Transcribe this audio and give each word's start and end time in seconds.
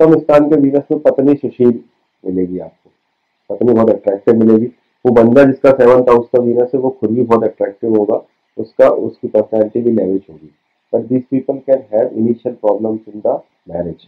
सप्तम 0.00 0.18
स्थान 0.18 0.48
के 0.50 0.56
वीनस 0.56 0.82
में 0.92 1.00
पत्नी 1.00 1.34
सुशील 1.34 1.72
मिलेगी 2.24 2.58
आपको। 2.58 2.90
पत्नी 3.50 3.72
बहुत 3.72 3.90
अट्रैक्टिव 3.90 4.34
मिलेगी। 4.34 4.66
वो 5.04 5.12
बंदा 5.12 5.44
जिसका 5.44 5.70
सेवंथ 5.70 6.08
हाउस 6.08 6.26
का 6.26 6.42
वीनस 6.42 6.70
है, 6.74 6.80
वो 6.80 6.90
खुद 6.90 7.10
भी 7.10 7.22
बहुत 7.22 7.44
अट्रैक्टिव 7.44 7.96
होगा। 7.96 8.20
उसका, 8.58 8.88
उसकी 8.88 9.28
पर्सनैलिटी 9.28 9.80
भी 9.80 9.92
लेविश 9.92 10.22
होगी। 10.30 10.50
But 10.92 11.06
this 11.06 11.22
people 11.30 11.58
can 11.58 11.82
have 11.92 12.16
initial 12.18 12.54
problems 12.54 13.00
in 13.08 13.22
the 13.26 13.40
marriage 13.68 14.06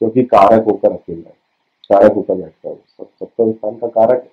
क्योंकि 0.00 0.22
कारक 0.24 0.64
होकर 0.64 0.92
अकेला 0.92 1.28
है। 1.28 1.34
कारक 1.90 2.14
होकर 2.14 2.34
बैठता 2.34 2.68
है 2.68 2.74
सप्तम 2.74 3.52
स्थान 3.52 3.76
का 3.76 3.88
कारक 3.88 4.28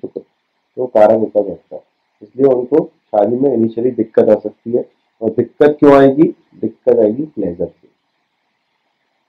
शुक्र 0.00 0.20
तो 0.20 0.86
कारक 0.86 1.18
होकर 1.18 1.42
बैठता 1.42 1.76
है। 1.76 1.82
इसलिए 2.22 2.46
उनको 2.46 2.84
शादी 2.84 3.36
में 3.36 3.52
इनिशियली 3.54 3.90
दिक्कत 3.90 4.28
आ 4.28 4.34
सकती 4.34 4.72
है। 4.72 4.84
और 5.22 5.30
दिक्कत 5.30 5.76
क्यों 5.78 5.92
आएगी? 5.94 6.34
दिक्कत 6.60 6.98
आएगी 6.98 7.22
प्लेजर 7.24 7.66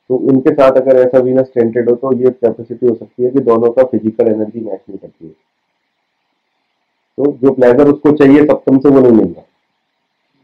तो 0.09 0.15
उनके 0.29 0.53
साथ 0.53 0.77
अगर 0.77 0.99
ऐसा 0.99 1.19
वीनस 1.19 1.51
टेंटेड 1.55 1.89
हो 1.89 1.95
तो 1.95 2.13
ये 2.15 2.29
कैपेसिटी 2.31 2.87
हो 2.87 2.93
सकती 2.95 3.23
है 3.23 3.29
कि 3.31 3.39
दोनों 3.41 3.69
का 3.71 3.83
फ़िज़िकल 3.83 4.27
एनर्जी 4.27 4.59
मैच 4.59 4.79
नहीं 4.79 4.97
करती 4.97 5.25
है। 5.25 5.31
तो 7.17 7.31
जो 7.41 7.51
प्लेजर 7.53 7.87
उसको 7.87 8.11
चाहिए 8.13 8.43
सप्तम 8.43 8.79
से 8.79 8.89
वो 8.89 8.99
नहीं 8.99 9.11
मिल 9.11 9.25
रहा 9.25 9.43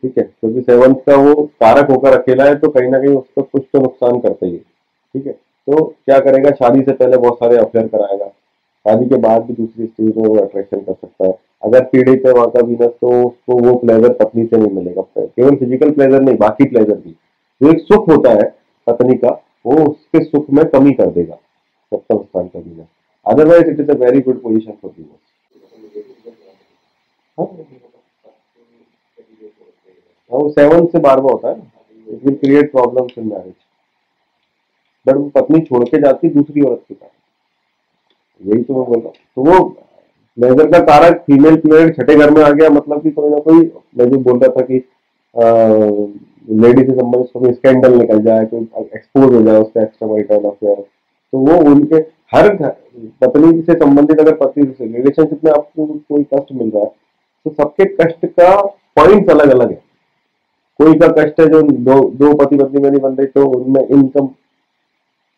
ठीक 0.04 0.18
है? 0.18 0.24
क्योंकि 0.24 0.62
सेवंथ 0.62 0.96
का 1.08 1.16
वो 1.18 1.34
कारक 1.62 1.90
होकर 1.91 2.20
अकेला 2.20 2.46
है 2.46 2.55
तो 2.55 2.70
कहीं 2.70 2.90
ना 2.90 3.00
कहीं 3.00 3.16
उसका 3.16 3.41
कुछ 3.44 3.64
तो 3.74 3.80
नुकसान 3.82 4.20
करता 4.20 4.46
ही 4.46 4.52
है। 4.52 4.58
ठीक 4.58 5.26
है? 5.28 5.32
तो 5.32 5.84
क्या 5.84 6.20
करेगा? 6.20 6.52
शादी 6.54 6.82
से 6.82 6.91
पहले 6.94 7.18
बहुत 7.18 7.38
सारे 7.38 7.58
अफेयर 7.58 7.88
कराएगा। 7.88 8.26
शादी 8.26 9.05
के 9.05 9.18
बाद 9.20 9.41
भी 9.44 9.54
दूसरी 9.54 9.86
स्टेज 9.86 10.18
में 10.18 10.24
वो 10.26 10.36
अट्रैक्शन 10.38 10.80
कर 10.80 10.94
सकता 10.94 11.27
है। 11.27 11.34
अगर 11.63 11.84
पीड़ित 11.86 12.26
है 12.26 12.34
वहाँ 12.34 12.50
का 12.50 12.62
वीनस 12.62 12.91
तो 13.02 13.10
उसको 13.22 13.58
वो 13.60 13.74
प्लेजर 13.77 14.13
पत्नी 14.16 14.46
से 14.46 14.58
नहीं 14.58 14.72
मिलेगा। 14.72 15.02
केवल 15.18 15.55
फ़िज़िकल 15.55 15.91
प्लेजर 15.91 16.22
नहीं, 16.22 16.38
बाकी 16.38 16.66
प्लेजर 16.66 16.96
भी। 16.96 17.16
जो 17.62 17.72
एक 17.72 17.82
सुख 17.84 18.10
होता 18.10 18.32
है 18.34 18.54
पत्नी 18.88 19.16
का 19.16 19.30
वो 19.66 19.76
उसके 19.84 20.24
सुख 20.24 20.50
में 20.50 20.64
कमी 20.70 20.92
कर 20.94 21.10
देगा 21.12 21.36
सप्तम 21.36 22.18
स्थान 22.18 22.48
का 22.48 22.60
Venus 22.60 22.88
otherwise 23.26 23.70
it 23.70 23.80
is 23.80 23.90
a 23.91 23.96
very 23.99 24.21
good 24.21 24.41
position 24.41 24.71
for 24.82 24.91
Venus 24.98 25.20
वो 30.32 30.49
सेवन 30.52 30.86
से 30.86 30.99
बारहवा 30.99 31.32
होता 31.32 31.49
है 31.49 31.58
it 32.08 32.26
will 32.26 32.36
create 32.36 32.71
problems 32.71 33.18
in 33.18 33.27
marriage 33.27 33.54
but 35.08 35.16
वो 35.16 35.30
पत्नी 35.36 35.60
छोड़ 35.62 35.84
के 35.90 36.02
जाती 36.02 36.30
दूसरी 36.30 36.62
औरत 36.62 36.84
के 36.88 36.93
कारण 36.93 38.52
यही 38.52 38.63
तो 38.63 38.74
मैं 38.74 38.86
बोल 38.86 38.98
रहा 38.98 39.08
हूँ। 39.08 39.13
तो 39.36 39.41
वो 39.43 39.58
लेजर 40.38 40.71
का 40.71 40.80
कारक 40.86 41.20
फीमेल 41.27 41.55
प्लेयर 41.58 41.91
छठे 41.93 42.16
घर 42.16 42.32
में 42.32 42.41
आ 42.43 42.49
गया 42.49 42.70
मतलब 42.70 43.04
कि 43.04 43.12
कोई 43.12 43.30
ना 43.30 43.38
कोई, 43.40 43.60
मैं 43.98 44.10
जो 44.12 44.18
बोल 44.20 44.40
रहा 44.40 44.55
था 44.55 44.66
कि 44.66 44.77
लेडी 46.48 46.84
से 46.84 46.93
संबंधित 46.93 47.29
कोई 47.34 47.54
स्कैंडल 47.54 47.98
निकल 47.98 48.20
जाए, 48.24 48.46
कोई 48.46 48.62
एक्सपोज 48.96 49.34
हो 49.34 49.41
जाए 49.41 49.62
उसका 49.62 49.82
एक्स्ट्रा 49.82 50.07
वाइटल 50.10 50.43
अफेयर 50.46 50.76
तो 50.76 51.37
वो 51.40 51.57
उनके, 51.71 51.96
हर 52.34 52.55
पत्नी 53.21 53.62
से 53.62 53.74
संबंधित 53.76 54.20
अगर 54.20 54.35
पति 54.35 54.62
से 54.77 54.85
रिलेशनशिप 54.85 55.43
में 55.46 55.52
आपको 55.52 55.85
कोई 55.85 56.24
कष्ट 56.34 56.52
मिल 56.54 56.70
रहा 56.70 56.84
है 56.84 56.91
तो 57.46 57.52
सबके 57.54 57.85
कष्ट 57.96 58.26
का 58.26 58.55
पॉइंट्स 58.98 59.32
अलग 59.32 59.52
अलग 59.52 59.71
है। 59.71 59.84
कोई 60.79 60.93
का 60.99 61.07
कष्ट 61.18 61.40
है 61.40 61.48
जो 61.49 61.62
दो 61.62 61.99
दो 62.12 62.34
पति 62.35 62.57
पत्नी 62.57 62.82
में 62.82 62.90
नहीं 62.90 63.02
बन 63.02 63.15
रही 63.15 63.27
तो 63.27 63.46
उनमें 63.49 63.82
इनकम 63.82 64.28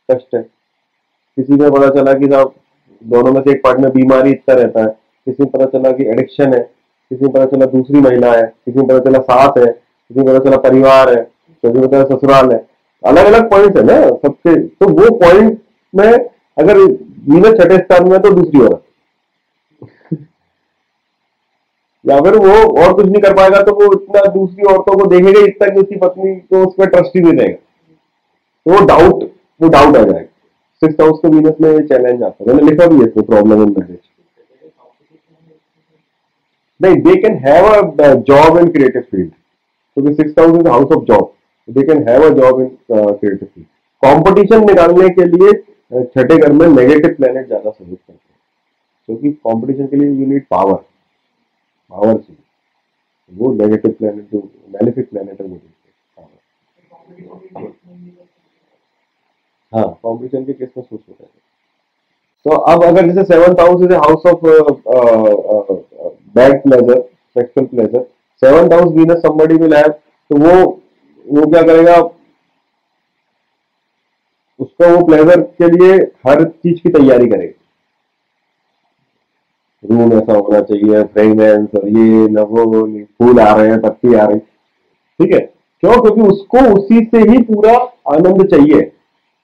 कष्ट 0.10 0.36
है। 0.36 0.42
किसी 0.42 1.54
में 1.54 1.70
पता 1.72 1.90
चला 1.96 2.14
कि 2.14 2.28
साहब, 2.28 2.54
दोनों 3.02 3.32
में 3.34 3.42
से 3.42 3.52
एक 3.52 3.62
पार्ट 3.64 3.80
में 3.80 3.92
बीमारी 3.92 4.32
इतना 4.32 4.56
रहता 4.56 4.82
है, 4.82 4.88
किसी 5.28 5.44
में 5.44 5.52
पता 5.52 5.66
चला 5.68 5.92
कि 5.92 6.06
एडिक्शन 6.06 6.54
है, 6.54 6.60
किसी 7.12 7.26
में 7.26 7.34
पता 7.34 7.46
चला 7.48 7.66
दूसरी 7.72 8.02
महिला 8.02 8.32
है, 8.34 8.46
किसी 8.66 8.78
में 8.80 8.88
पता 8.88 9.00
चला 9.00 9.20
सास 9.22 9.58
है 9.58 9.72
किसी 10.12 10.22
पता 10.24 10.40
चला 10.40 10.58
परिवार 10.60 11.10
है 11.10 11.22
किसी 11.64 11.88
चला 11.88 12.04
ससुराल 12.06 12.52
है। 12.52 12.60
अलग 13.04 13.26
अलग 13.26 13.50
पॉइंट 13.50 13.78
है 13.78 13.84
ना, 13.84 13.98
सबसे 14.18 14.56
तो 14.56 14.88
वो 14.90 15.10
पॉइंट 15.20 15.60
में 15.94 16.12
अगर 16.58 16.78
वीनस 17.30 17.58
छठे 17.60 17.78
स्थान 17.78 18.10
में 18.10 18.20
तो 18.22 18.30
दूसरी 18.34 18.60
औरत 18.66 18.84
या 22.06 22.20
फिर 22.22 22.36
वो 22.38 22.56
और 22.82 22.94
कुछ 22.94 23.06
नहीं 23.06 23.22
कर 23.22 23.34
पाएगा 23.38 23.62
तो 23.64 23.74
वो 23.76 23.92
इतना 23.94 24.22
दूसरी 24.34 24.64
औरतों 24.74 24.98
को 25.00 25.06
देखेगा 25.16 25.40
इतना 25.48 25.68
कि 25.68 25.80
उसकी 25.80 25.96
पत्नी 26.00 26.36
को 26.36 26.66
उस 26.68 26.74
पर 26.78 26.90
ट्रस्ट 26.90 27.16
ही 27.16 27.22
नहीं 27.22 27.34
रहेगा। 27.34 27.56
तो 28.66 28.72
वो 28.72 28.86
डाउट 28.88 29.24
वो 29.62 29.70
डाउट 29.70 29.98
आ 29.98 30.02
जाएगा। 30.02 30.28
सिक्स 30.82 31.02
हाउस 31.02 31.20
के 31.20 31.30
वीनस 31.36 31.56
में 31.62 31.88
चैलेंज 31.88 32.24
आता 32.24 32.44
है। 32.44 32.48
मैंने 32.48 32.70
लिखा 32.70 32.86
भी 32.88 32.96
है 32.96 33.08
इसमें 33.08 33.26
प्रॉब्लम 33.26 33.62
इन 33.64 33.70
मैरिज 33.78 34.00
नहीं 36.80 36.96
they 37.04 37.16
can 37.22 37.38
have 37.46 37.66
a 37.66 38.14
job 38.30 38.58
in 38.58 38.68
creative 38.72 39.02
field 39.02 39.32
क्योंकि 39.98 40.14
six 40.14 40.34
house 40.40 40.60
is 40.60 40.68
house 40.68 40.92
of 40.96 41.04
job 41.06 41.32
they 41.68 41.82
can 41.86 42.08
have 42.08 42.24
a 42.24 42.30
job 42.36 42.60
in 42.62 42.68
creative 42.92 43.46
field 43.46 43.66
competition 44.04 44.66
निकालने 44.66 45.08
के 45.10 45.26
लिए 45.26 45.52
uh, 45.52 46.04
छठे 46.14 46.38
घर 46.38 46.52
में 46.52 46.68
नेगेटिव 46.68 47.14
प्लेनेट 47.16 47.48
ज़्यादा 47.48 47.70
सहयोग 47.70 47.98
करते 47.98 48.12
हैं। 48.12 48.20
क्योंकि 49.10 49.32
कंपटीशन 49.48 49.88
के 49.88 49.96
लिए 49.96 50.10
यू 50.10 50.26
नीड 50.28 50.46
पावर 50.52 50.76
पावर 51.92 52.14
चाहिए 52.14 52.44
वो 53.32 53.54
नेगेटिव 53.54 53.92
प्लेनेट 54.00 54.32
जो 54.32 54.40
बेनिफिट 54.74 55.10
प्लेनेट 55.10 55.42
है 55.42 55.48
वो 55.48 55.56
देखते 55.56 56.22
हैं। 56.22 56.28
हाँ 59.74 59.88
कॉम्पिटिशन 60.04 60.46
के 60.46 60.54
केस 60.54 60.70
में 60.78 60.84
सोच 60.84 61.00
होता 61.00 61.24
है। 61.24 61.30
तो 62.46 62.58
अब 62.74 62.84
अगर 62.84 63.08
जैसे 63.08 63.24
seventh 63.34 63.60
house 63.62 63.82
is 63.84 63.94
house 63.96 64.26
of 64.34 64.46
bad 66.36 66.62
pleasure 66.64 67.02
sexual 67.36 67.66
pleasure 67.68 68.06
seventh 68.42 68.74
house 68.74 68.94
Venus 68.94 69.22
somebody 69.22 69.56
will 69.56 69.74
have 69.74 69.88
तो 69.90 70.38
वो 70.40 70.56
वो 71.28 71.46
क्या 71.52 71.62
करेगा? 71.62 71.96
उसका 74.60 74.88
वो 74.88 75.06
प्लेजर 75.06 75.42
के 75.62 75.68
लिए 75.68 75.96
हर 76.28 76.44
चीज़ 76.44 76.82
की 76.82 76.90
तैयारी 76.90 77.28
करेगा। 77.28 77.54
रूम 79.84 80.14
ऐसा 80.14 80.34
होना 80.34 80.62
चाहिए 80.62 81.04
फ्रेगनेंस 81.04 81.76
और 81.76 81.88
ये 81.88 82.28
न 82.30 82.44
फूल 83.18 83.40
आ 83.40 83.54
रहे 83.54 83.68
हैं, 83.70 83.82
पत्ती 83.82 84.14
आ 84.14 84.26
रही। 84.26 84.40
ठीक 84.40 85.34
है? 85.34 85.40
क्यों? 85.40 86.02
क्योंकि 86.02 86.22
उसको 86.22 86.60
उसी 86.76 87.04
से 87.06 87.20
ही 87.32 87.42
पूरा 87.44 87.74
आनंद 88.14 88.46
चाहिए। 88.48 88.82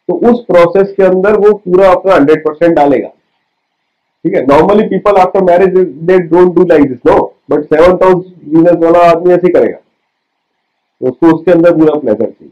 तो 0.09 0.13
उस 0.31 0.43
प्रोसेस 0.45 0.93
के 0.97 1.03
अंदर 1.03 1.37
वो 1.39 1.53
पूरा 1.55 1.91
अपना 1.91 2.15
हंड्रेड 2.15 2.43
परसेंट 2.45 2.75
डालेगा। 2.75 3.07
ठीक 3.07 4.33
है? 4.35 4.45
Normally 4.45 4.87
people 4.87 5.21
after 5.21 5.43
marriage 5.43 5.77
they 5.77 6.17
don't 6.19 6.55
do 6.55 6.65
like 6.65 6.87
this 6.89 6.99
no 7.07 7.32
but 7.49 7.63
seven 7.63 7.97
house 8.03 8.25
Venus 8.43 8.77
वाला 8.83 8.99
आदमी 9.11 9.33
ऐसे 9.33 9.51
करेगा। 9.53 9.77
तो 9.77 11.09
उसको 11.09 11.35
उसके 11.35 11.51
अंदर 11.51 11.75
पूरा 11.75 11.99
प्लेजर 11.99 12.31
चाहिए। 12.31 12.51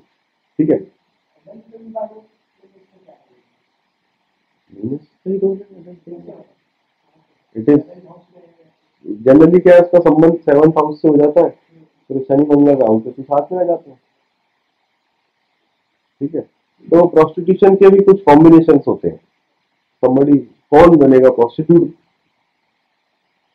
ठीक 0.60 0.70
है? 0.70 0.80
इट 7.56 7.70
इज़ 7.70 7.80
जनरली 9.24 9.60
क्या 9.60 9.76
है, 9.76 9.82
उसका 9.82 10.00
संबंध 10.00 10.38
सेवन 10.40 10.70
हाउस 10.70 11.02
से 11.02 11.08
हो 11.08 11.18
जाता 11.18 11.42
है। 11.42 11.50
फिर 11.50 12.22
शनि 12.24 12.46
मंगल 12.46 13.00
के 13.00 13.12
तो 13.12 13.24
साथ 13.24 13.52
में 13.52 13.60
आ 13.60 13.64
जाते 13.64 13.90
हैं। 13.90 14.00
ठीक 16.20 16.36
है? 16.36 16.42
तो 16.42 17.08
प्रोस्टिट्यूशन 17.08 17.76
के 17.76 17.90
भी 17.90 18.04
कुछ 18.04 18.22
कॉम्बिनेशन 18.24 18.80
होते 18.88 19.08
हैं। 19.08 19.20
समबड़ी 20.04 20.38
कौन 20.74 20.96
बनेगा? 20.98 21.30
प्रोस्टिट्यूट 21.30 21.94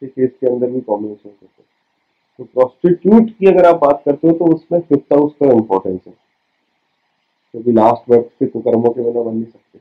के 0.00 0.06
केस 0.06 0.30
के 0.40 0.46
अंदर 0.46 0.70
भी 0.70 0.80
कॉम्बिनेशन 0.80 1.28
होते 1.28 1.46
हैं। 1.46 1.64
तो 2.38 2.44
प्रोस्टिट्यूट 2.44 3.30
की 3.30 3.46
अगर 3.46 3.66
आप 3.66 3.76
बात 3.76 4.02
करते 4.04 4.28
हो 4.28 4.34
तो 4.34 4.54
उसमें 4.54 4.80
फिफ्थ 4.80 5.12
हाउस 5.12 5.32
का 5.32 5.46
इंपॉर्टेंस 5.46 6.00
है। 6.06 6.12
क्योंकि 7.52 7.72
लास्ट 7.72 8.10
बर्थ 8.10 8.24
के 8.24 8.46
कुकर्मों 8.46 8.90
के 8.90 9.02
बिना 9.02 9.22
बन 9.22 9.34
नहीं 9.34 9.44
सकते। 9.44 9.78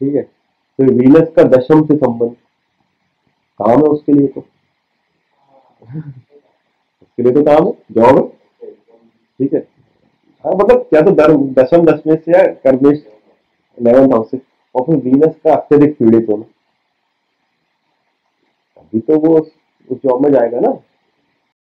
ठीक 0.00 0.14
है? 0.14 0.22
तो 0.22 0.84
वीनस 0.84 1.32
का 1.36 1.42
दशम 1.42 1.82
से 1.86 1.96
संबंध। 1.96 2.36
काम 3.60 3.70
है 3.70 3.88
उसके 3.88 4.12
लिए 4.12 4.26
तो। 4.26 4.40
उसके 7.02 7.22
लिए 7.22 7.32
तो 7.32 7.42
काम 7.42 7.66
है। 7.66 7.72
जॉब 7.92 8.18
है। 8.18 8.70
ठीक 9.40 9.54
है? 9.54 9.60
हाँ 10.44 10.52
मतलब 10.52 10.82
क्या 10.82 11.00
तो 11.00 11.10
दशम 11.62 11.84
दशमें 11.84 12.16
से 12.16 12.32
या 12.32 12.46
कर्मेश 12.64 13.04
इलेवन 13.78 14.12
हाउस 14.12 14.30
से। 14.30 14.40
और 14.74 14.84
फिर 14.86 14.96
वीनस 14.96 15.34
का 15.44 15.54
अत्यधिक 15.54 15.98
पीड़ित 15.98 16.28
होना। 16.28 16.44
अभी 18.90 19.00
तो 19.00 19.18
वो 19.18 19.38
उस 19.90 19.98
जॉब 20.04 20.22
में 20.22 20.32
जाएगा 20.32 20.60
ना? 20.60 20.78